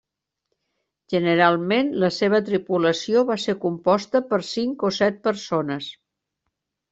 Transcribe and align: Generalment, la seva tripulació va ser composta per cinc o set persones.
Generalment, 1.13 1.91
la 2.03 2.09
seva 2.15 2.39
tripulació 2.47 3.23
va 3.29 3.37
ser 3.43 3.55
composta 3.67 4.23
per 4.33 4.41
cinc 4.49 4.87
o 4.91 4.93
set 5.01 5.21
persones. 5.29 5.93